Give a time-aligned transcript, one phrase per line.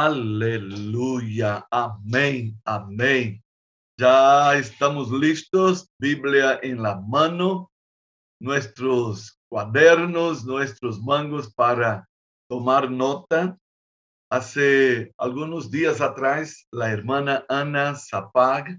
[0.00, 1.66] Aleluya.
[1.72, 2.56] Amén.
[2.64, 3.42] Amén.
[3.98, 5.90] Ya estamos listos.
[5.98, 7.72] Biblia en la mano.
[8.40, 12.08] Nuestros cuadernos, nuestros mangos para
[12.48, 13.58] tomar nota.
[14.30, 18.78] Hace algunos días atrás, la hermana Ana Zapag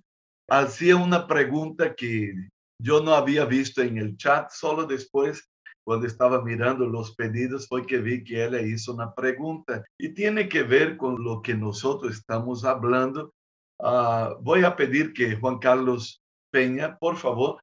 [0.50, 2.34] hacía una pregunta que
[2.82, 5.50] yo no había visto en el chat, solo después
[5.90, 10.48] cuando estaba mirando los pedidos fue que vi que ella hizo una pregunta y tiene
[10.48, 13.34] que ver con lo que nosotros estamos hablando.
[13.80, 16.22] Uh, voy a pedir que Juan Carlos
[16.54, 17.60] Peña, por favor,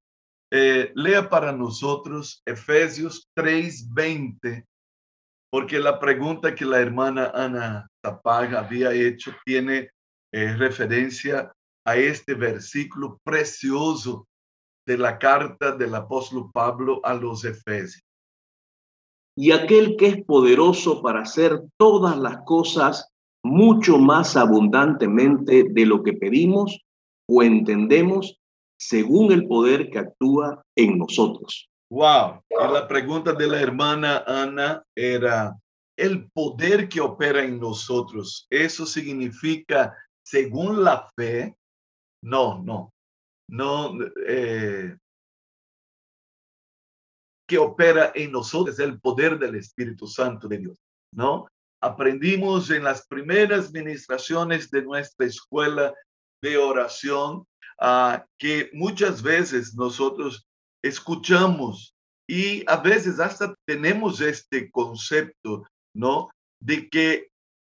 [0.52, 4.64] eh, lea para nosotros Efesios 3:20,
[5.48, 9.88] porque la pregunta que la hermana Ana Zapag había hecho tiene
[10.32, 11.52] eh, referencia
[11.86, 14.26] a este versículo precioso
[14.84, 18.02] de la carta del apóstol Pablo a los Efesios
[19.36, 23.10] y aquel que es poderoso para hacer todas las cosas
[23.44, 26.80] mucho más abundantemente de lo que pedimos
[27.28, 28.40] o entendemos
[28.78, 31.68] según el poder que actúa en nosotros.
[31.90, 35.56] Wow, la pregunta de la hermana Ana era,
[35.96, 41.54] el poder que opera en nosotros, ¿eso significa según la fe?
[42.22, 42.90] No, no,
[43.48, 44.96] no, eh,
[47.46, 50.78] que opera en nosotros, el poder del Espíritu Santo de Dios,
[51.12, 51.46] ¿no?
[51.80, 55.94] Aprendimos en las primeras ministraciones de nuestra escuela
[56.42, 57.46] de oración
[57.80, 60.46] uh, que muchas veces nosotros
[60.82, 61.94] escuchamos
[62.28, 66.28] y a veces hasta tenemos este concepto, ¿no?
[66.60, 67.28] De que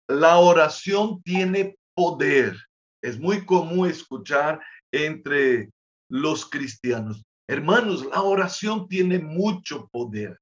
[0.08, 2.58] la oración tiene poder.
[3.02, 4.62] Es muy común escuchar
[4.92, 5.70] entre
[6.10, 7.24] los cristianos.
[7.52, 10.40] Hermanos, la oración tiene mucho poder.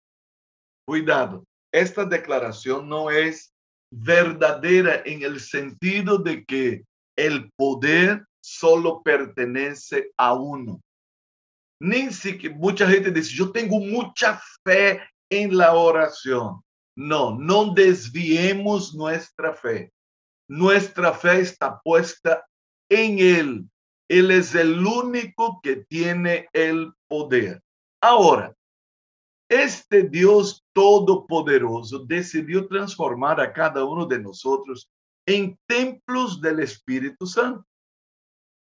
[0.86, 1.44] Cuidado,
[1.74, 3.52] esta declaración no es
[3.92, 6.84] verdadera en el sentido de que
[7.18, 10.82] el poder solo pertenece a uno.
[11.82, 16.62] Ni siquiera mucha gente dice, yo tengo mucha fe en la oración.
[16.96, 19.92] No, no desviemos nuestra fe.
[20.48, 22.46] Nuestra fe está puesta
[22.88, 23.66] en Él.
[24.10, 27.62] Él es el único que tiene el poder.
[28.02, 28.54] Ahora,
[29.50, 34.90] este Dios todopoderoso decidió transformar a cada uno de nosotros
[35.28, 37.66] en templos del Espíritu Santo.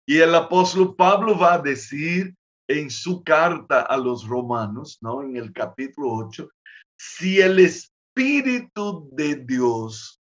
[0.07, 2.35] Y el apóstol Pablo va a decir
[2.69, 5.23] en su carta a los romanos, ¿no?
[5.23, 6.49] En el capítulo 8,
[6.97, 10.22] si el Espíritu de Dios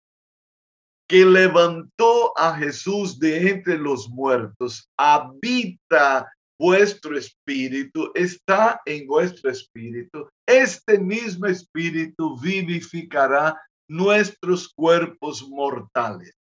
[1.10, 10.28] que levantó a Jesús de entre los muertos habita vuestro espíritu, está en vuestro espíritu,
[10.46, 16.32] este mismo espíritu vivificará nuestros cuerpos mortales.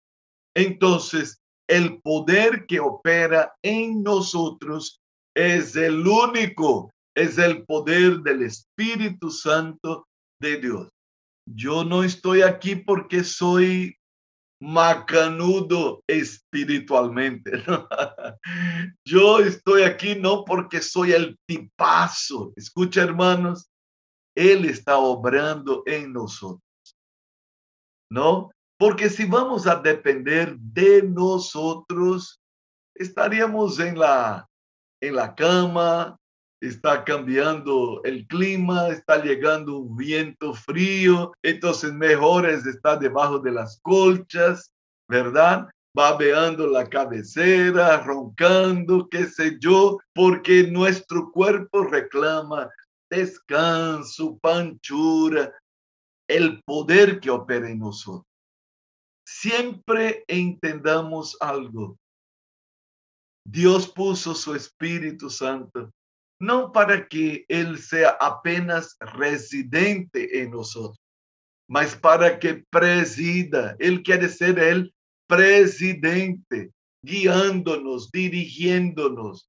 [0.55, 5.01] Entonces, el poder que opera en nosotros
[5.35, 10.07] es el único, es el poder del Espíritu Santo
[10.39, 10.89] de Dios.
[11.47, 13.98] Yo no estoy aquí porque soy
[14.61, 17.53] macanudo espiritualmente.
[19.05, 22.53] Yo estoy aquí no porque soy el tipazo.
[22.57, 23.71] Escucha, hermanos,
[24.37, 26.63] Él está obrando en nosotros.
[28.11, 28.51] ¿No?
[28.79, 32.41] Porque si vamos a depender de nosotros,
[32.95, 34.49] estaríamos en la,
[35.03, 36.18] en la cama,
[36.61, 43.53] está cambiando el clima, está llegando un viento frío, entonces mejor es estar debajo de
[43.53, 44.73] las colchas,
[45.09, 45.69] ¿verdad?
[45.95, 52.69] Babeando la cabecera, roncando, qué sé yo, porque nuestro cuerpo reclama
[53.11, 55.53] descanso, panchura,
[56.29, 58.27] el poder que opera en nosotros.
[59.27, 61.97] Siempre entendamos algo.
[63.47, 65.91] Dios puso su Espíritu Santo
[66.41, 70.99] no para que Él sea apenas residente en nosotros,
[71.69, 73.77] mas para que presida.
[73.79, 74.93] Él quiere ser el
[75.27, 76.71] presidente,
[77.03, 79.49] guiándonos, dirigiéndonos.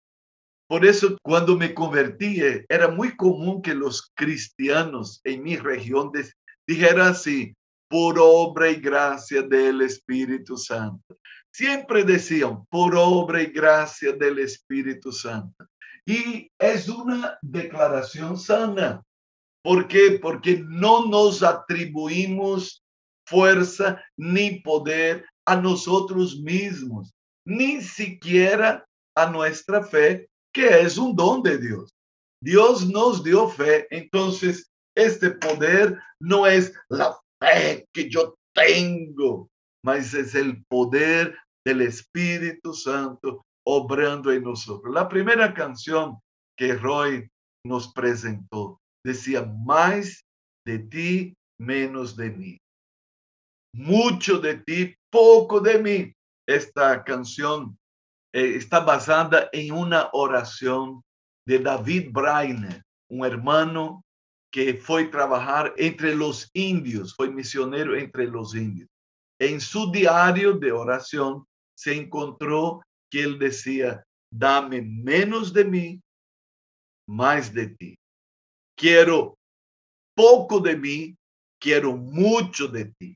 [0.68, 6.12] Por eso cuando me convertí, eh, era muy común que los cristianos en mi región
[6.68, 7.56] dijeran así,
[7.90, 11.18] por obra y gracia del Espíritu Santo.
[11.52, 15.66] Siempre decían, por obra y gracia del Espíritu Santo.
[16.06, 19.04] Y es una declaración sana.
[19.64, 20.20] ¿Por qué?
[20.22, 22.82] Porque no nos atribuimos
[23.28, 27.12] fuerza ni poder a nosotros mismos,
[27.46, 28.86] ni siquiera
[29.16, 31.92] a nuestra fe, que es un don de Dios.
[32.42, 39.50] Dios nos dio fe, entonces este poder no es la fe que yo tengo,
[39.84, 44.92] mas es el poder del Espíritu Santo obrando en nosotros.
[44.94, 46.20] La primera canción
[46.58, 47.30] que Roy
[47.64, 50.26] nos presentó decía, más
[50.66, 52.58] de ti, menos de mí.
[53.76, 56.14] Mucho de ti, poco de mí.
[56.48, 57.78] Esta canción
[58.34, 61.04] eh, está basada en una oración
[61.48, 62.82] de David Brainer,
[63.12, 64.04] un hermano
[64.52, 68.90] que fue trabajar entre los indios, fue misionero entre los indios.
[69.40, 71.46] En su diario de oración
[71.78, 76.02] se encontró que él decía, dame menos de mí,
[77.08, 77.96] más de ti.
[78.78, 79.38] Quiero
[80.16, 81.16] poco de mí,
[81.60, 83.16] quiero mucho de ti.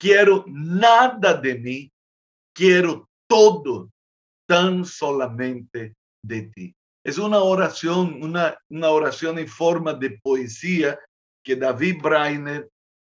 [0.00, 1.90] Quiero nada de mí,
[2.54, 3.90] quiero todo
[4.48, 5.94] tan solamente
[6.24, 6.74] de ti.
[7.04, 10.98] Es una oración, una, una oración en forma de poesía
[11.44, 12.68] que David Brainer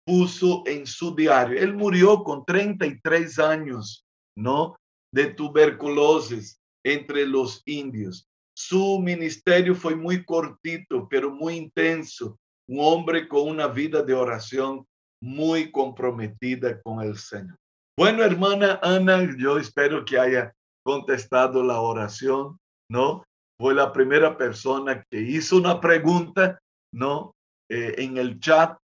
[0.06, 1.58] puso en su diario.
[1.58, 4.04] Él murió con 33 años,
[4.36, 4.76] ¿no?
[5.16, 8.28] De tuberculosis entre los indios.
[8.54, 12.38] Su ministerio fue muy cortito, pero muy intenso.
[12.68, 14.84] Un hombre con una vida de oración
[15.22, 17.56] muy comprometida con el Señor.
[17.98, 20.52] Bueno, hermana Ana, yo espero que haya
[20.84, 22.58] contestado la oración,
[22.90, 23.24] ¿no?
[23.58, 26.58] Fue la primera persona que hizo una pregunta,
[26.92, 27.32] ¿no?
[27.70, 28.76] Eh, en el chat.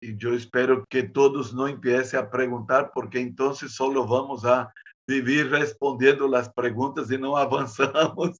[0.00, 4.72] Y yo espero que todos no empiecen a preguntar, porque entonces solo vamos a
[5.10, 8.38] vivir respondiendo las preguntas y no avanzamos.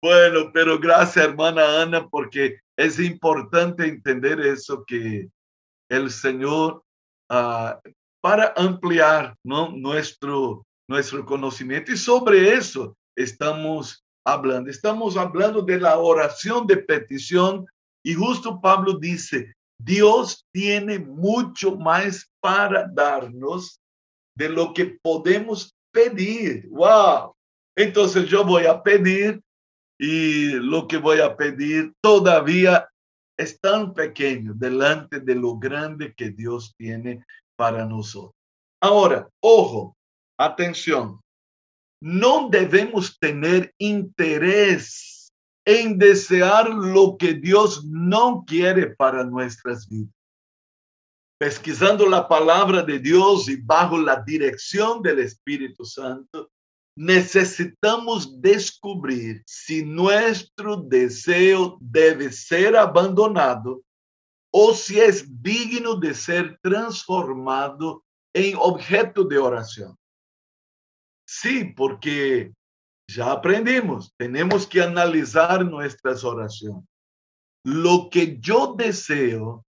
[0.00, 5.28] bueno, pero gracias, hermana Ana, porque es importante entender eso que
[5.90, 6.84] el Señor
[7.30, 7.74] uh,
[8.22, 9.70] para ampliar ¿no?
[9.70, 11.92] nuestro, nuestro conocimiento.
[11.92, 14.70] Y sobre eso estamos hablando.
[14.70, 17.66] Estamos hablando de la oración de petición
[18.04, 19.52] y justo Pablo dice,
[19.84, 23.80] Dios tiene mucho más para darnos
[24.34, 26.66] de lo que podemos pedir.
[26.70, 27.34] ¡Wow!
[27.76, 29.42] Entonces yo voy a pedir
[29.98, 32.88] y lo que voy a pedir todavía
[33.36, 37.24] es tan pequeño delante de lo grande que Dios tiene
[37.56, 38.34] para nosotros.
[38.80, 39.96] Ahora, ojo,
[40.38, 41.20] atención,
[42.00, 45.13] no debemos tener interés
[45.64, 50.12] en desear lo que Dios no quiere para nuestras vidas.
[51.38, 56.50] Pesquisando la palabra de Dios y bajo la dirección del Espíritu Santo,
[56.96, 63.82] necesitamos descubrir si nuestro deseo debe ser abandonado
[64.52, 69.96] o si es digno de ser transformado en objeto de oración.
[71.26, 72.52] Sí, porque
[73.08, 76.84] ya aprendimos, tenemos que analizar nuestras oraciones.
[77.64, 79.64] Lo que yo deseo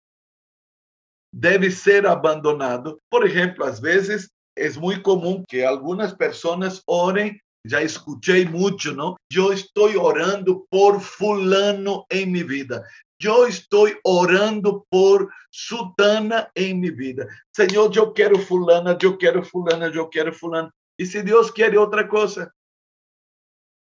[1.33, 2.99] debe ser abandonado.
[3.09, 9.17] Por ejemplo, a veces es muy común que algunas personas oren, ya escuché mucho, ¿no?
[9.31, 12.83] Yo estoy orando por fulano en mi vida.
[13.19, 17.25] Yo estoy orando por Sutana en mi vida.
[17.55, 20.69] Señor, yo quiero fulana, yo quiero fulana, yo quiero fulana.
[20.99, 22.51] Y si Dios quiere otra cosa,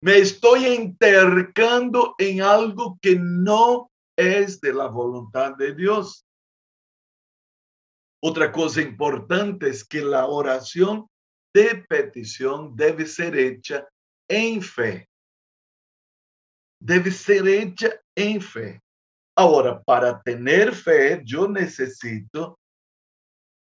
[0.03, 6.27] me estoy intercando en algo que no es de la voluntad de Dios.
[8.21, 11.07] Otra cosa importante es que la oración
[11.53, 13.87] de petición debe ser hecha
[14.27, 15.07] en fe.
[16.81, 18.81] Debe ser hecha en fe.
[19.37, 22.59] Ahora, para tener fe, yo necesito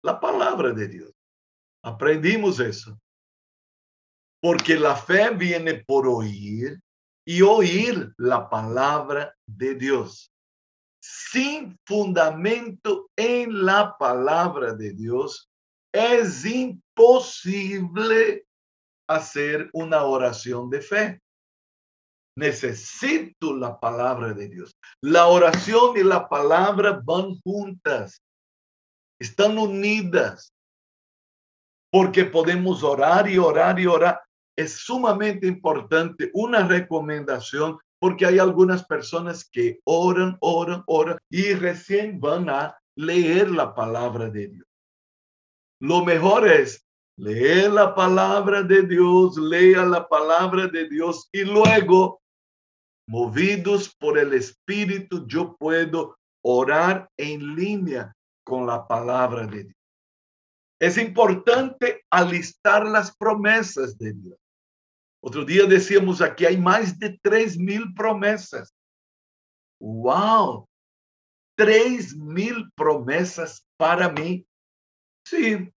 [0.01, 1.13] la palabra de Dios.
[1.83, 2.97] Aprendimos eso.
[4.41, 6.79] Porque la fe viene por oír
[7.25, 10.31] y oír la palabra de Dios.
[10.99, 15.49] Sin fundamento en la palabra de Dios,
[15.93, 18.45] es imposible
[19.07, 21.21] hacer una oración de fe.
[22.37, 24.71] Necesito la palabra de Dios.
[25.01, 28.21] La oración y la palabra van juntas,
[29.19, 30.53] están unidas,
[31.91, 34.21] porque podemos orar y orar y orar.
[34.61, 42.19] Es sumamente importante una recomendación porque hay algunas personas que oran, oran, oran y recién
[42.19, 44.67] van a leer la palabra de Dios.
[45.79, 46.85] Lo mejor es
[47.17, 52.21] leer la palabra de Dios, lea la palabra de Dios y luego
[53.07, 59.75] movidos por el Espíritu, yo puedo orar en línea con la palabra de Dios.
[60.79, 64.40] Es importante alistar las promesas de Dios.
[65.23, 68.73] Otro día decíamos aquí hay más de tres mil promesas.
[69.79, 70.67] ¡Wow!
[71.61, 74.45] tres mil promesas para mí.
[75.25, 75.71] Sí.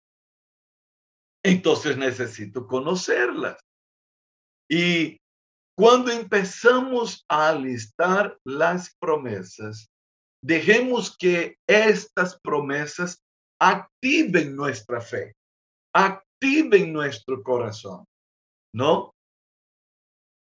[1.44, 3.60] Entonces necesito conocerlas.
[4.66, 5.18] Y
[5.76, 9.90] cuando empezamos a listar las promesas,
[10.42, 13.22] dejemos que estas promesas
[13.60, 15.34] activen nuestra fe,
[15.94, 18.06] activen nuestro corazón,
[18.72, 19.13] ¿no?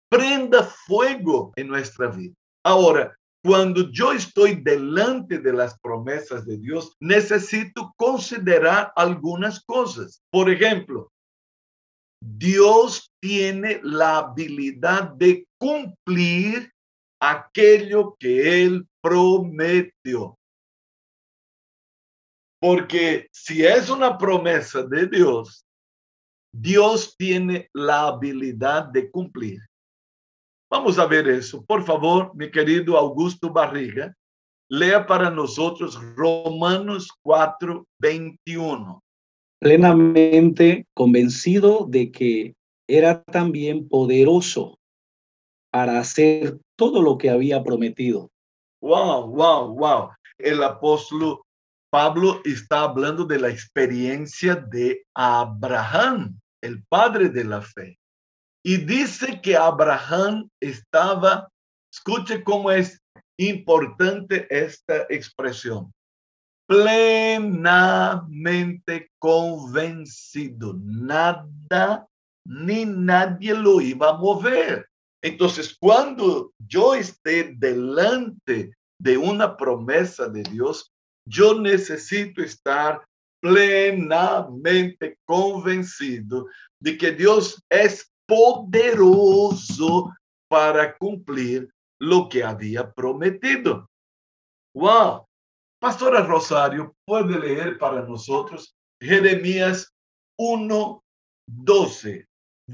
[0.10, 2.34] Prenda fuego en nuestra vida.
[2.64, 10.22] Ahora, cuando yo estoy delante de las promesas de Dios, necesito considerar algunas cosas.
[10.32, 11.12] Por ejemplo,
[12.22, 16.72] Dios tiene la habilidad de cumplir
[17.22, 20.38] aquello que Él prometió.
[22.60, 25.64] Porque si es una promesa de Dios,
[26.52, 29.67] Dios tiene la habilidad de cumplir.
[30.70, 31.64] Vamos a ver eso.
[31.66, 34.14] Por favor, mi querido Augusto Barriga,
[34.70, 39.02] lea para nosotros Romanos 4, 21
[39.60, 42.56] plenamente convencido de que
[42.88, 44.78] era también poderoso
[45.72, 48.30] para hacer todo lo que había prometido.
[48.82, 50.10] Wow, wow, wow.
[50.38, 51.42] El apóstol
[51.92, 57.98] Pablo está hablando de la experiencia de Abraham, el padre de la fe.
[58.64, 61.50] Y dice que Abraham estaba,
[61.92, 63.00] escuche cómo es
[63.38, 65.92] importante esta expresión,
[66.68, 67.78] plenamente
[69.20, 70.76] convencido.
[70.84, 72.08] Nada
[72.46, 74.88] ni nadie lo iba a mover.
[75.22, 80.92] Entonces, cuando yo esté delante de una promesa de Dios,
[81.28, 83.04] yo necesito estar
[83.42, 86.48] plenamente convencido
[86.82, 90.14] de que Dios es poderoso
[90.50, 91.70] para cumplir
[92.00, 93.88] lo que había prometido.
[94.76, 95.26] Wow,
[95.80, 99.92] Pastora Rosario puede leer para nosotros Jeremías
[100.40, 102.26] 1:12.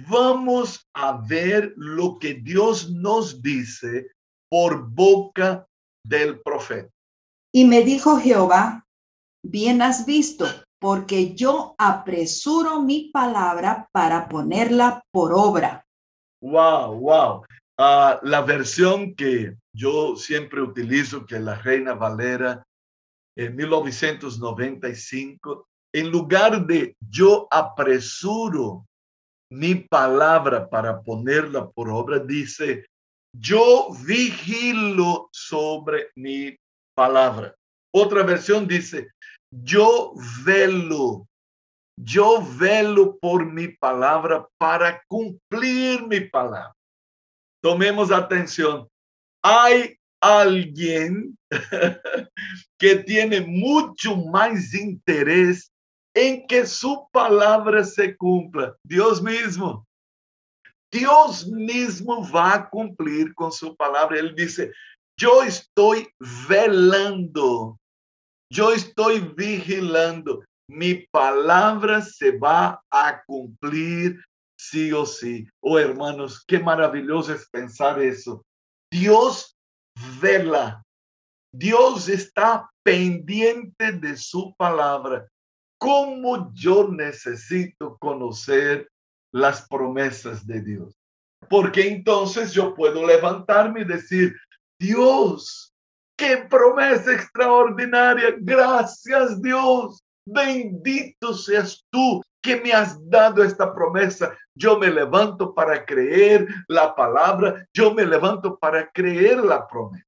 [0.10, 4.08] Vamos a ver lo que Dios nos dice
[4.50, 5.68] por boca
[6.06, 6.90] del profeta.
[7.54, 8.86] Y me dijo Jehová,
[9.44, 10.46] bien has visto,
[10.84, 15.88] porque yo apresuro mi palabra para ponerla por obra.
[16.42, 17.46] Wow, wow.
[17.78, 22.68] Ah, la versión que yo siempre utilizo, que la Reina Valera
[23.38, 28.86] en 1995, en lugar de yo apresuro
[29.50, 32.88] mi palabra para ponerla por obra, dice,
[33.32, 36.54] yo vigilo sobre mi
[36.94, 37.56] palabra.
[37.96, 39.12] Otra versión dice,
[39.62, 41.28] yo velo,
[41.98, 46.74] yo velo por mi palabra para cumplir mi palabra.
[47.62, 48.88] Tomemos atención.
[49.44, 51.38] Hay alguien
[52.80, 55.72] que tiene mucho más interés
[56.16, 58.76] en que su palabra se cumpla.
[58.84, 59.86] Dios mismo.
[60.92, 64.20] Dios mismo va a cumplir con su palabra.
[64.20, 64.72] Él dice,
[65.20, 66.08] yo estoy
[66.48, 67.80] velando,
[68.54, 70.46] yo estoy vigilando.
[70.70, 74.24] Mi palabra se va a cumplir
[74.56, 75.48] sí o sí.
[75.60, 78.46] Oh hermanos, qué maravilloso es pensar eso.
[78.92, 79.58] Dios
[80.22, 80.84] vela.
[81.52, 85.28] Dios está pendiente de su palabra.
[85.80, 88.88] ¿Cómo yo necesito conocer
[89.34, 90.96] las promesas de Dios?
[91.50, 94.36] Porque entonces yo puedo levantarme y decir,
[94.80, 95.73] Dios,
[96.18, 98.36] qué promesa extraordinaria.
[98.40, 100.00] Gracias Dios.
[100.26, 104.38] Bendito seas tú que me has dado esta promesa.
[104.56, 110.06] Yo me levanto para creer la palabra, yo me levanto para creer la promesa.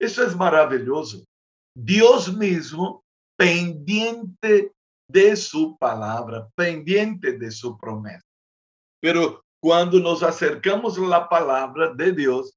[0.00, 1.24] Eso es maravilloso.
[1.76, 3.02] Dios mismo
[3.38, 4.72] pendiente
[5.08, 8.22] de su palabra, pendiente de su promesa.
[9.00, 12.54] Pero cuando nos acercamos a la palabra de Dios,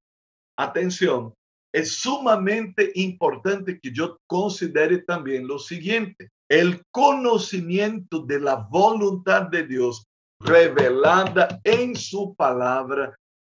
[0.58, 1.34] atención,
[1.76, 6.30] es sumamente importante que yo considere también lo siguiente.
[6.48, 10.06] El conocimiento de la voluntad de Dios
[10.40, 13.14] revelada en su palabra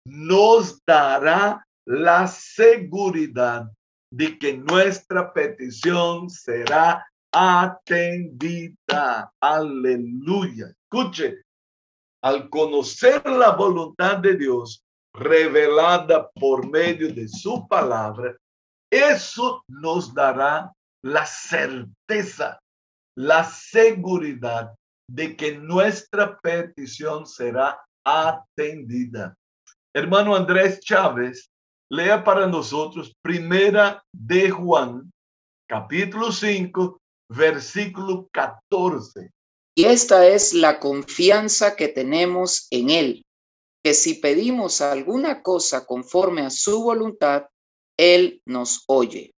[0.06, 3.70] nos dará la seguridad
[4.10, 9.30] de que nuestra petición será atendida.
[9.42, 10.72] Aleluya.
[10.90, 11.42] Escuche,
[12.22, 14.85] al conocer la voluntad de Dios
[15.18, 18.36] revelada por medio de su palabra,
[18.90, 22.58] eso nos dará la certeza,
[23.16, 24.74] la seguridad
[25.08, 29.34] de que nuestra petición será atendida.
[29.94, 31.48] Hermano Andrés Chávez,
[31.90, 35.10] lea para nosotros Primera de Juan,
[35.68, 36.98] capítulo 5,
[37.30, 39.30] versículo 14.
[39.78, 43.25] Y esta es la confianza que tenemos en Él,
[43.86, 47.46] que si pedimos alguna cosa conforme a su voluntad,
[47.96, 49.32] Él nos oye.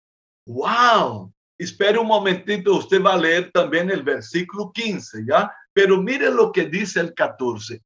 [0.46, 1.30] ¡Wow!
[1.58, 5.52] Espere un momentito, usted va a leer también el versículo 15, ¿ya?
[5.74, 7.82] Pero mire lo que dice el 14.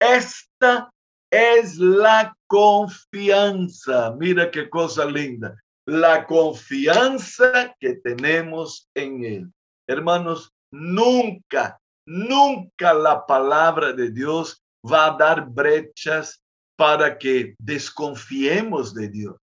[0.00, 0.90] Esta
[1.30, 4.12] es la confianza.
[4.18, 5.54] Mira qué cosa linda.
[5.86, 9.52] La confianza que tenemos en Él.
[9.88, 16.40] Hermanos, nunca, nunca la palabra de Dios va a dar brechas
[16.76, 19.36] para que desconfiemos de Dios,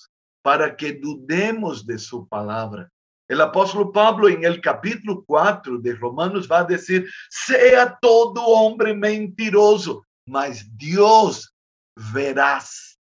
[0.43, 2.91] para que dudemos de su palabra.
[3.29, 8.95] El apóstol Pablo en el capítulo 4 de Romanos va a decir, sea todo hombre
[8.95, 11.53] mentiroso, mas Dios
[12.13, 12.99] verás,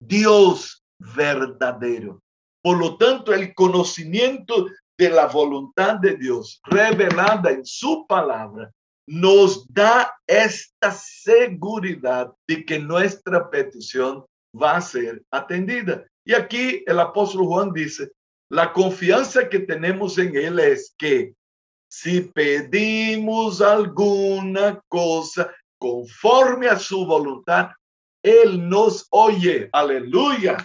[0.00, 2.20] Dios verdadero.
[2.62, 4.66] Por lo tanto, el conocimiento
[4.98, 8.72] de la voluntad de Dios revelada en su palabra
[9.06, 16.06] nos da esta seguridad de que nuestra petición va a ser atendida.
[16.24, 18.10] Y aquí el apóstol Juan dice,
[18.50, 21.34] la confianza que tenemos en Él es que
[21.88, 27.70] si pedimos alguna cosa conforme a su voluntad,
[28.22, 29.68] Él nos oye.
[29.72, 30.56] Aleluya.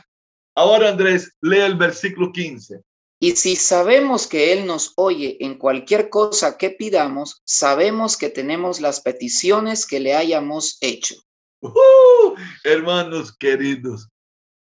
[0.56, 2.82] Ahora Andrés, lee el versículo 15.
[3.24, 8.82] Y si sabemos que Él nos oye en cualquier cosa que pidamos, sabemos que tenemos
[8.82, 11.14] las peticiones que le hayamos hecho.
[11.62, 14.10] Uh, hermanos queridos,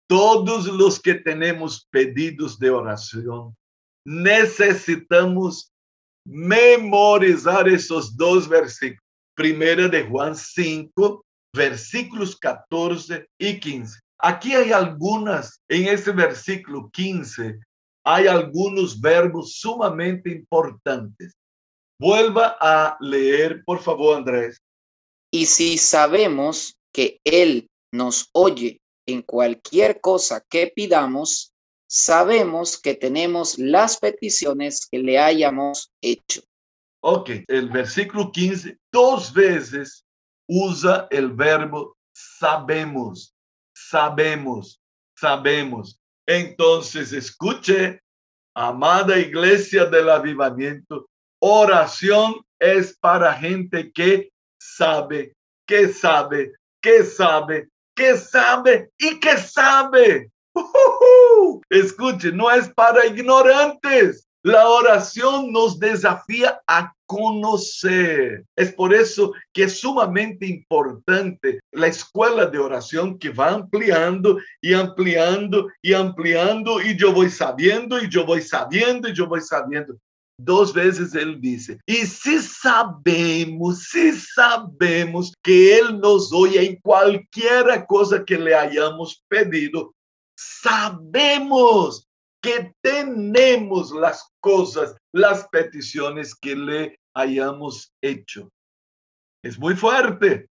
[0.07, 3.57] todos los que tenemos pedidos de oración,
[4.05, 5.73] necesitamos
[6.27, 9.01] memorizar esos dos versículos.
[9.35, 11.25] Primera de Juan 5,
[11.57, 14.01] versículos 14 y 15.
[14.19, 17.59] Aquí hay algunas, en ese versículo 15,
[18.05, 21.35] hay algunos verbos sumamente importantes.
[21.99, 24.59] Vuelva a leer, por favor, Andrés.
[25.31, 31.53] Y si sabemos que Él nos oye en cualquier cosa que pidamos,
[31.89, 36.43] sabemos que tenemos las peticiones que le hayamos hecho.
[37.03, 40.05] Ok, el versículo 15 dos veces
[40.47, 43.35] usa el verbo sabemos,
[43.75, 44.81] sabemos,
[45.17, 46.00] sabemos.
[46.31, 48.01] Entonces, escuche,
[48.55, 51.09] amada iglesia del avivamiento,
[51.41, 55.35] oración es para gente que sabe,
[55.67, 60.31] que sabe, que sabe, que sabe y que sabe.
[61.69, 64.29] Escuche, no es para ignorantes.
[64.43, 68.47] La oración nos desafía a conocer.
[68.57, 74.73] Es por eso que es sumamente importante la escuela de oración que va ampliando y
[74.73, 79.99] ampliando y ampliando y yo voy sabiendo y yo voy sabiendo y yo voy sabiendo.
[80.39, 87.85] Dos veces él dice, y si sabemos, si sabemos que él nos oye en cualquier
[87.87, 89.93] cosa que le hayamos pedido,
[90.35, 92.09] sabemos
[92.43, 98.51] que tenemos las cosas, las peticiones que le hayamos hecho.
[99.45, 100.49] Es muy fuerte.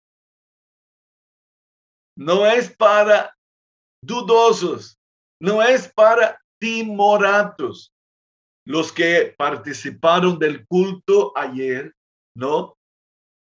[2.16, 3.34] No es para
[4.02, 4.96] dudosos,
[5.40, 7.92] no es para timoratos.
[8.66, 11.92] Los que participaron del culto ayer,
[12.34, 12.76] ¿no?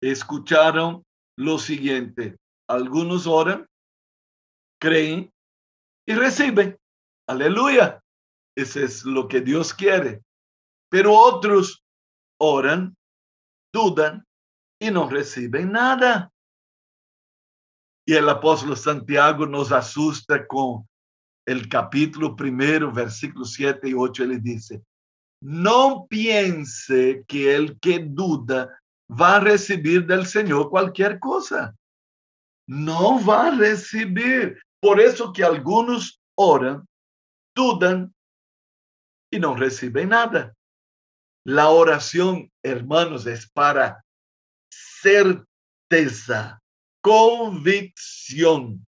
[0.02, 1.02] Escucharon
[1.38, 2.36] lo siguiente.
[2.68, 3.66] Algunos oran,
[4.78, 5.30] creen
[6.06, 6.76] y reciben.
[7.26, 8.02] Aleluya.
[8.58, 10.20] Ese es lo que Dios quiere.
[10.90, 11.84] Pero otros
[12.40, 12.96] oran,
[13.72, 14.26] dudan
[14.80, 16.32] y no reciben nada.
[18.04, 20.88] Y el apóstol Santiago nos asusta con
[21.46, 24.24] el capítulo primero, versículos 7 y 8.
[24.24, 24.82] Él dice,
[25.40, 28.76] no piense que el que duda
[29.08, 31.76] va a recibir del Señor cualquier cosa.
[32.66, 34.60] No va a recibir.
[34.80, 36.84] Por eso que algunos oran,
[37.54, 38.12] dudan
[39.30, 40.54] y no reciben nada.
[41.44, 44.04] La oración, hermanos, es para
[44.70, 46.60] certeza,
[47.02, 48.84] convicción,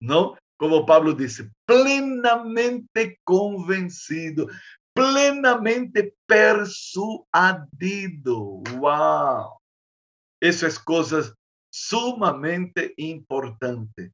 [0.00, 0.36] ¿no?
[0.56, 4.46] Como Pablo dice, plenamente convencido,
[4.94, 7.24] plenamente persuadido.
[8.78, 9.58] ¡Wow!
[10.40, 11.34] Esas cosas
[11.72, 14.12] sumamente importantes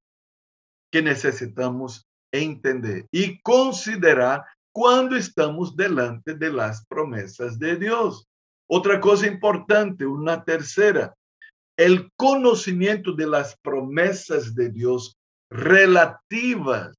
[0.90, 8.26] que necesitamos entender y considerar cuando estamos delante de las promesas de Dios.
[8.68, 11.14] Otra cosa importante, una tercera,
[11.76, 15.16] el conocimiento de las promesas de Dios
[15.50, 16.94] relativas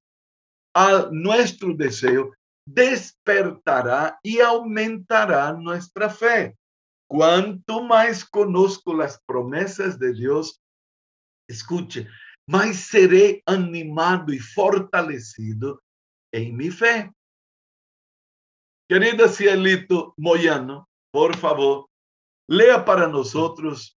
[0.74, 2.32] a nuestro deseo
[2.66, 6.56] despertará y aumentará nuestra fe.
[7.08, 10.60] Cuanto más conozco las promesas de Dios,
[11.48, 12.08] escuche,
[12.46, 15.80] más seré animado y fortalecido
[16.32, 17.12] en mi fe.
[18.92, 21.86] Querida Cielito Moyano, por favor,
[22.46, 23.98] lea para nosotros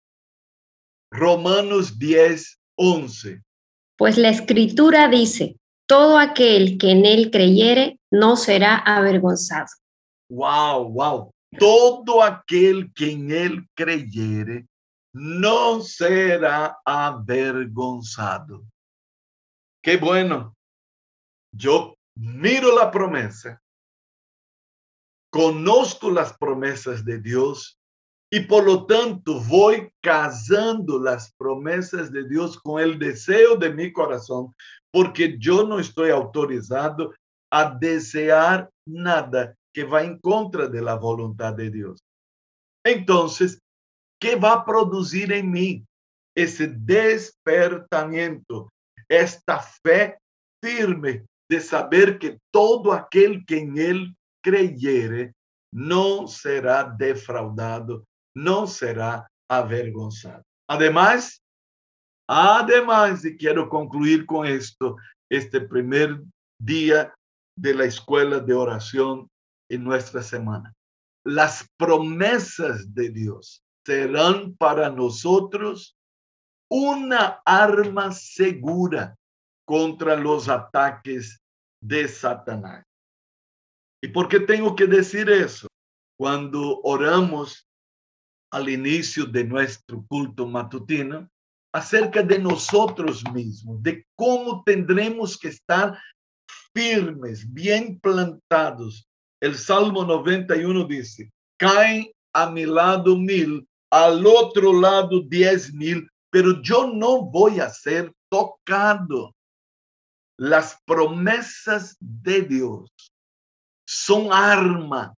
[1.11, 3.41] Romanos 10, 11.
[3.97, 9.65] Pues la escritura dice, todo aquel que en él creyere no será avergonzado.
[10.29, 11.31] Wow, wow.
[11.57, 14.67] Todo aquel que en él creyere
[15.11, 18.63] no será avergonzado.
[19.81, 20.53] Qué bueno.
[21.51, 23.59] Yo miro la promesa,
[25.33, 27.79] conozco las promesas de Dios
[28.31, 33.91] y por lo tanto voy casando las promesas de Dios con el deseo de mi
[33.91, 34.53] corazón,
[34.91, 37.15] porque yo no estoy autorizado
[37.51, 41.99] a desear nada que va en contra de la voluntad de Dios.
[42.85, 43.59] Entonces,
[44.21, 45.83] ¿qué va a producir en mí
[46.35, 48.71] ese despertamiento,
[49.09, 50.19] esta fe
[50.61, 55.33] firme de saber que todo aquel que en él creyere
[55.73, 60.43] no será defraudado, no será avergonzado.
[60.69, 61.41] Además,
[62.27, 64.97] además, y quiero concluir con esto,
[65.29, 66.21] este primer
[66.59, 67.13] día
[67.57, 69.27] de la escuela de oración
[69.69, 70.73] en nuestra semana.
[71.25, 75.95] Las promesas de Dios serán para nosotros
[76.69, 79.15] una arma segura
[79.65, 81.39] contra los ataques
[81.81, 82.83] de Satanás.
[84.03, 85.65] ¿Y por qué tengo que decir eso?
[86.19, 87.65] Cuando oramos
[88.51, 91.29] al inicio de nuestro culto matutino
[91.73, 95.97] acerca de nosotros mismos, de cómo tendremos que estar
[96.73, 99.07] firmes, bien plantados.
[99.41, 106.61] El Salmo 91 dice, caen a mi lado mil, al otro lado diez mil, pero
[106.61, 109.33] yo no voy a ser tocado.
[110.37, 112.91] Las promesas de Dios
[113.93, 115.11] son armas,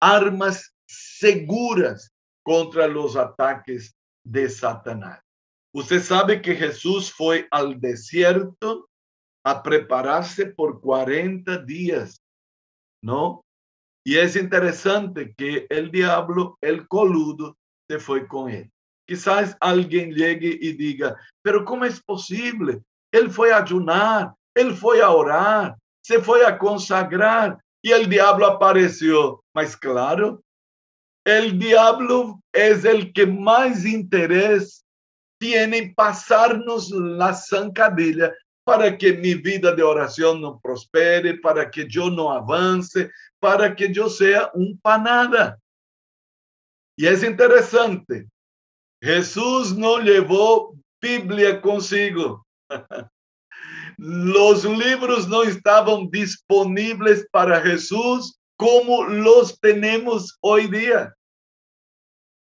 [0.00, 2.10] armas seguras
[2.42, 5.20] contra los ataques de Satanás.
[5.74, 8.88] Usted sabe que Jesús fue al desierto
[9.44, 12.20] a prepararse por 40 días,
[13.02, 13.42] ¿no?
[14.04, 17.56] Y es interesante que el diablo, el coludo,
[17.88, 18.70] se fue con él.
[19.06, 22.82] Quizás alguien llegue y diga, pero ¿cómo es posible?
[23.12, 28.46] Él fue a ayunar, él fue a orar, se fue a consagrar y el diablo
[28.46, 29.42] apareció.
[29.54, 30.42] Más claro,
[31.24, 34.84] el diablo es el que más interés
[35.38, 38.32] tiene en pasarnos la zancadilla
[38.64, 43.92] para que mi vida de oración no prospere, para que yo no avance, para que
[43.92, 45.58] yo sea un panada.
[46.96, 48.28] Y es interesante,
[49.02, 52.46] Jesús no llevó Biblia consigo.
[54.04, 61.14] Los libros no estaban disponibles para Jesús como los tenemos hoy día.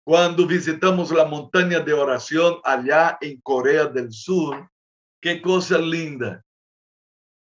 [0.06, 4.70] Cuando visitamos la montaña de oración allá en Corea del Sur,
[5.20, 6.42] qué cosa linda.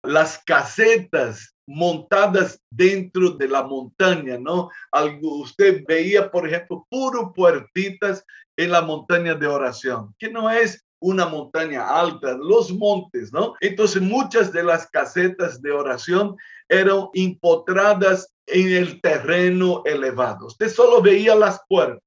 [0.03, 4.71] Las casetas montadas dentro de la montaña, ¿no?
[4.91, 8.25] Algo, usted veía, por ejemplo, puro puertitas
[8.57, 13.55] en la montaña de oración, que no es una montaña alta, los montes, ¿no?
[13.59, 16.37] Entonces muchas de las casetas de oración
[16.69, 20.47] eran empotradas en el terreno elevado.
[20.47, 22.01] Usted solo veía las puertas.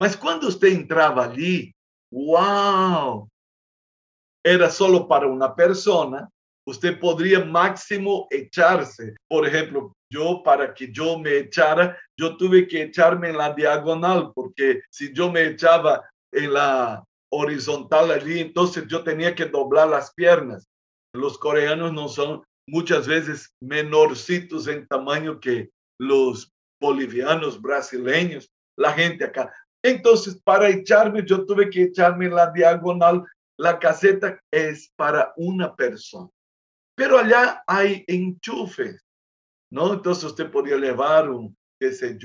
[0.00, 1.72] Mas cuando usted entraba allí,
[2.12, 3.28] wow,
[4.44, 6.28] era solo para una persona.
[6.66, 9.14] Usted podría máximo echarse.
[9.28, 14.32] Por ejemplo, yo para que yo me echara, yo tuve que echarme en la diagonal,
[14.34, 17.04] porque si yo me echaba en la
[17.36, 20.68] horizontal allí, entonces yo tenía que doblar las piernas.
[21.14, 29.24] Los coreanos no son muchas veces menorcitos en tamaño que los bolivianos, brasileños, la gente
[29.24, 29.52] acá.
[29.82, 33.24] Entonces, para echarme, yo tuve que echarme la diagonal.
[33.58, 36.28] La caseta es para una persona.
[36.96, 39.02] Pero allá hay enchufes,
[39.70, 39.94] ¿no?
[39.94, 42.18] Entonces usted podía llevar un, qué sé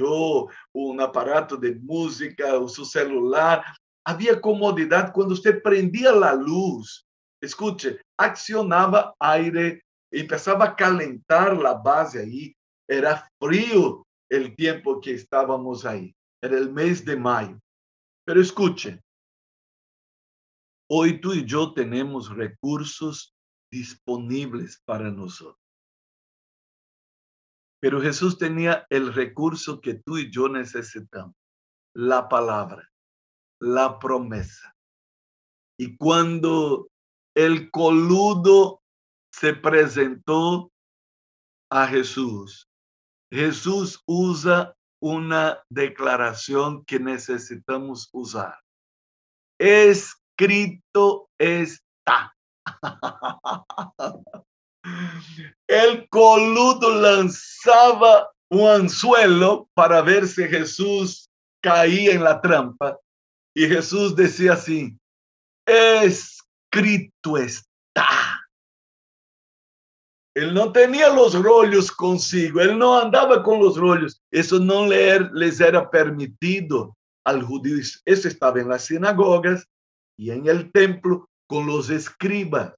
[0.73, 3.63] un aparato de música su celular.
[4.05, 7.05] Había comodidad cuando usted prendía la luz.
[7.41, 12.55] Escuche, accionaba aire empezaba a calentar la base ahí.
[12.87, 16.13] Era frío el tiempo que estábamos ahí.
[16.41, 17.59] Era el mes de mayo.
[18.25, 19.01] Pero escuche,
[20.89, 23.33] hoy tú y yo tenemos recursos
[23.71, 25.57] disponibles para nosotros.
[27.79, 31.35] Pero Jesús tenía el recurso que tú y yo necesitamos,
[31.95, 32.87] la palabra,
[33.61, 34.75] la promesa.
[35.79, 36.89] Y cuando
[37.35, 38.81] el coludo
[39.31, 40.71] se presentó
[41.69, 42.67] a Jesús,
[43.31, 48.59] Jesús usa una declaración que necesitamos usar.
[49.57, 52.35] Escrito está.
[55.67, 61.29] El coludo lanzaba un anzuelo para ver si Jesús
[61.63, 62.99] caía en la trampa.
[63.55, 64.97] Y Jesús decía así,
[65.65, 68.41] escrito está.
[70.33, 74.21] Él no tenía los rollos consigo, él no andaba con los rollos.
[74.31, 77.75] Eso no les era permitido al judío.
[78.05, 79.67] Eso estaba en las sinagogas
[80.17, 82.73] y en el templo con los escribas.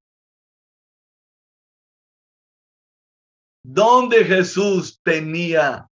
[3.63, 5.89] donde Jesús tenía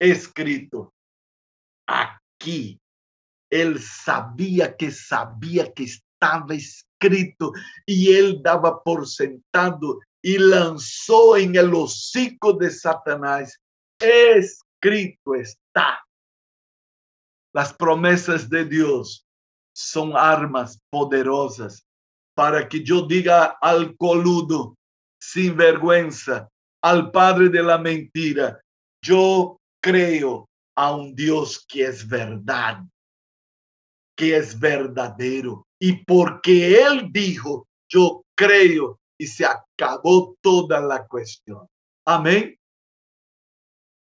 [0.00, 0.92] escrito,
[1.86, 2.80] aquí,
[3.50, 7.52] él sabía que sabía que estaba escrito
[7.86, 13.58] y él daba por sentado y lanzó en el hocico de Satanás,
[13.98, 16.04] escrito está.
[17.54, 19.24] Las promesas de Dios
[19.74, 21.84] son armas poderosas
[22.34, 24.76] para que yo diga al coludo
[25.20, 26.48] sin vergüenza,
[26.82, 28.60] al padre de la mentira,
[29.02, 32.84] yo creo a un Dios que es verdad,
[34.18, 35.64] que es verdadero.
[35.80, 41.68] Y porque Él dijo, yo creo y se acabó toda la cuestión.
[42.04, 42.57] Amén.